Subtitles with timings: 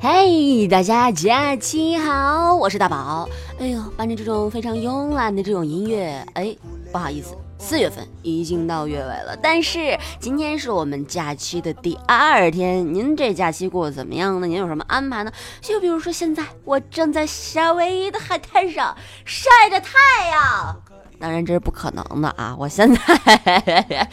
[0.00, 3.28] 嘿，大家假期好，我是大宝。
[3.58, 6.56] 哎呦，伴着这种非常慵懒的这种音乐，哎，
[6.92, 7.36] 不好意思。
[7.58, 12.94] 四月份已经到月尾了，但是今天是我们假期的第二天。
[12.94, 14.46] 您这假期过得怎么样呢？
[14.46, 15.32] 您有什么安排呢？
[15.60, 20.76] 就比如说现在，我正在夏威夷的海滩上晒着太阳。
[21.20, 22.54] 当然这是不可能的啊！
[22.56, 24.08] 我现在，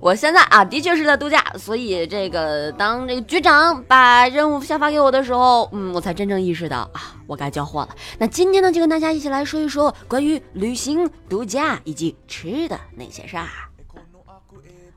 [0.00, 7.88] 我现在啊，的确是在度假，所以这个当这个局长把任务下发给我的时候，嗯，我才真正意识到啊，我该交货了。
[8.18, 13.48] 那今天呢，就跟大家一起来说一说关于旅行、度假以及吃的那些事儿。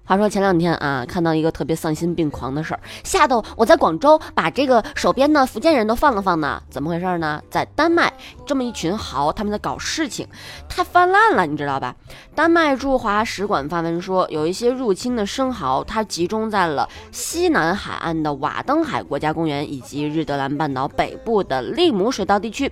[0.08, 6.64] 话说前两天啊，看到一个特别丧心病狂的事儿，吓得我在广州把这个手边的福建人都放了放呢。
[6.69, 7.41] 怎么回事呢？
[7.49, 8.14] 在丹麦，
[8.45, 10.25] 这么一群豪他们在搞事情，
[10.69, 11.94] 太泛滥了，你知道吧？
[12.33, 22.71] 丹麦驻华使馆发文说，有一些入侵的生蚝，它集中在了西南海岸的瓦登海国家公园以及日德兰半岛北部的利姆水道地区。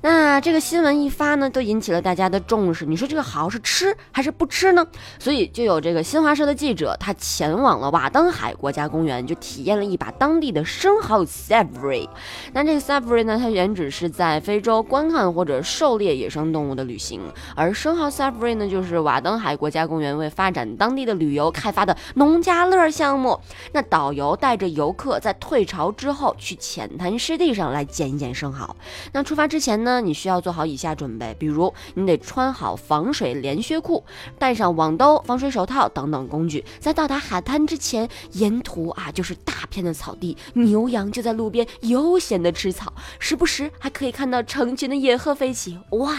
[0.00, 2.84] 那这个新闻一发呢，都引起了大家的重视。
[2.84, 4.84] 你说这个蚝是吃还是不吃呢？
[5.20, 6.71] 所以就有这个新华社的记。
[6.72, 12.08] 记者他前往了瓦登海国家公园，就体验了一把当地的生蚝 safari。
[12.54, 17.20] 那这个 safari 呢，它原指是在非洲观看或者狩猎野生动物的旅行，
[17.54, 23.38] 而生蚝 safari 呢，就是瓦登海国家公园为发展当地的旅游开发的农家乐项目。
[23.72, 28.74] 那导游带着游客在退潮之后去浅滩湿地上来捡一捡生蚝。
[29.12, 34.02] 那出发之前呢，你需要做好以下准备，比如你得穿好防水连靴裤，
[34.38, 36.61] 带上网兜、防水手套等等工具。
[36.80, 46.16] 在到达海滩之前，沿途啊就是大片的草地，牛羊就在路边悠闲地吃草，时不时还可以看到成群的野鹤飞起，哇，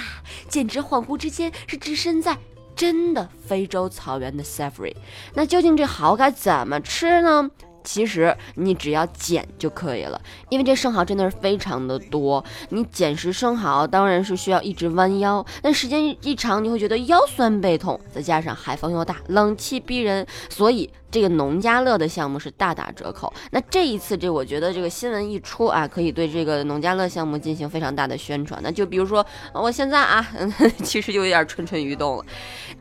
[0.48, 2.38] 简直恍惚之间是置身在
[2.76, 4.96] 真的非洲草原的 safari。
[5.34, 7.50] 那究竟这蚝该怎么吃呢？
[7.84, 12.44] 其实你只要捡就可以了，因为这生蚝真的是非常的多。
[12.70, 20.90] 你捡拾生蚝当然是需要一直弯腰，但时间一长你会觉得腰酸背痛，再加上海风又大，冷气逼人，所以。
[21.14, 23.32] 这个农家乐的项目是大打折扣。
[23.52, 28.60] 那这一次，这我觉得这个新闻一出啊，可以对这个农家乐项目进行非常大的宣传。
[28.64, 30.28] 那就比如说，我现在啊，
[30.84, 32.26] 其实就有点蠢蠢欲动了。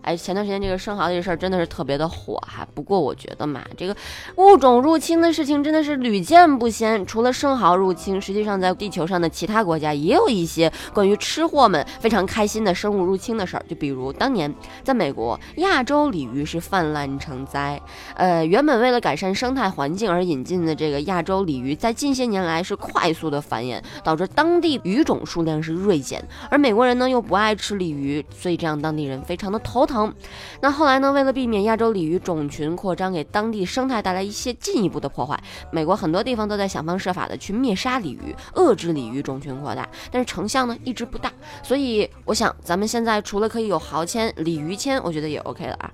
[0.00, 2.66] 哎，前段时间这个生蚝这事儿真的是特别的火哈。
[2.75, 3.94] 不过我觉得嘛，这个
[4.37, 7.04] 物种入侵的事情真的是屡见不鲜。
[7.04, 13.64] 除了生蚝入侵，实际上在地球上的其他国家也有一些关于吃货们非常开心的生物入侵的事儿。
[13.69, 17.78] 就比如当年在美国，亚洲鲤鱼是泛滥成灾。
[18.22, 26.24] 呃原本为了改善生态环境而引进的这个亚洲鲤鱼，在近些年来是快速的繁衍，导致当地鱼种数量是锐减。
[26.48, 30.14] 而美国人呢又不爱吃鲤鱼，所以这样当地人非常的头疼。
[30.60, 35.36] 那后来呢，为了避免亚洲鲤鱼种群扩张给当地生态带来一些进一步的破坏，
[35.72, 41.28] 美国很多地方都在想方设法的去灭杀鲤鱼，遏制鲤鱼种群扩大，但是成效呢一直不大。
[41.60, 45.90] 所以我想，咱们现在除了可以有蚝签、鲤鱼签，我觉得也 OK 了啊。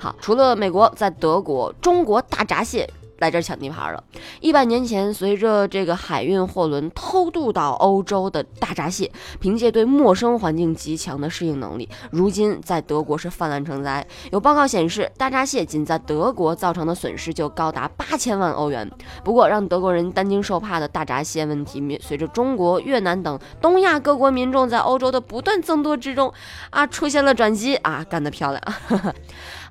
[0.00, 1.33] 好，除了美国在德。
[1.34, 2.88] 德国、中国大闸蟹。
[3.18, 4.02] 来这儿抢地盘了。
[4.40, 14.04] 一百年前，随着这个海运货轮偷渡到欧洲的大闸蟹，凭借对陌生环境极强的适应能力，如今在德国是泛滥成灾。
[14.32, 18.90] 有报告显示，大闸蟹仅在德国造成的损失就高达八千万欧元。
[19.22, 26.30] 不过，让德国人担惊受怕的大闸蟹问题，随着中国、越南等东亚各国民众在欧洲的不断增多之中，
[26.70, 28.62] 啊，出现了转机啊，干得漂亮！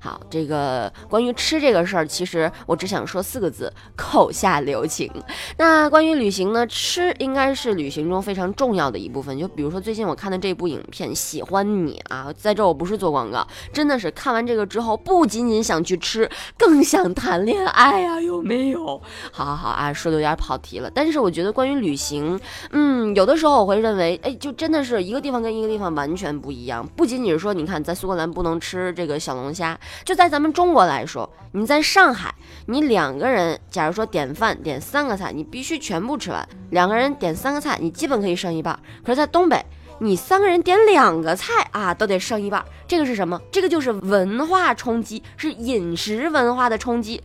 [0.03, 3.43] 好，这个关于吃这个事儿，其实我只想说四。
[3.43, 5.11] 个字口下留情。
[5.57, 6.65] 那关于旅行呢？
[6.65, 9.37] 吃应该是旅行中非常重要的一部分。
[9.37, 19.01] 就比如说最近我看的这部影片《喜欢你》啊，在这我不是做广告，真的是看完这个之后，不仅仅想去吃，更想谈恋爱呀，有没有？
[19.33, 20.89] 好好好啊，说的有点跑题了。
[20.95, 22.39] 但是我觉得关于旅行，
[22.71, 26.87] 嗯，有的时候我会认为，哎，就真的是一个地方跟一个地方完全不一样。
[26.95, 32.33] 不仅仅是说，你看在苏格兰不能吃这个小龙虾，就在咱们中国来说，你在上海，
[32.67, 33.59] 你两个人。
[33.69, 36.47] 假如说点饭点三个菜，你必须全部吃完。
[36.71, 38.77] 两个人点三个菜，你基本可以剩一半。
[39.03, 39.65] 可是，在东北，
[39.99, 42.63] 你三个人点两个菜啊，都得剩一半。
[42.87, 43.39] 这个是什么？
[43.51, 47.21] 这个就是文化冲击，是饮食文化的冲击。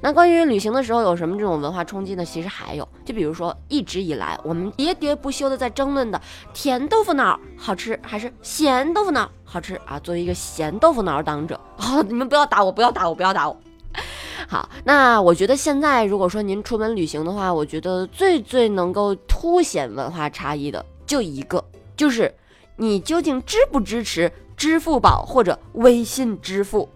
[0.00, 2.24] 那关于旅行的时候有什么这种文化冲击呢？
[2.24, 6.20] 其实还有，就比如说一直以来我们喋喋不休的在争论的
[6.52, 9.98] 甜豆腐脑好吃还是咸豆腐脑好吃啊？
[10.00, 13.56] 作为一个咸豆腐脑党者，啊， 你们不要打我，不要打我，不要打我。
[14.48, 21.64] 好，那我觉得现在如果说您出门旅行的话，我觉得最最能够凸显文化差异的就一个，
[21.96, 22.32] 就是
[22.76, 26.88] 你究竟支不支持支付宝或者微信支付。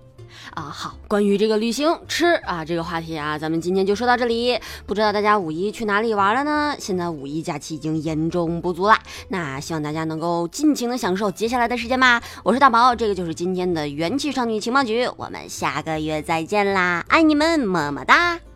[0.54, 4.58] 啊，好，关于这个旅行吃啊这个话题啊，咱们今天就说到这里。
[4.86, 6.74] 不知道大家五一去哪里玩了呢？
[6.78, 8.98] 现在五一假期已经严重不足了，
[9.28, 12.22] 那希望大家能够尽情的享受接下来的时间吧。
[12.42, 18.49] 我是大宝，这个就是今天的元气少女情报局，我们下个月再见啦，爱你们，么么哒。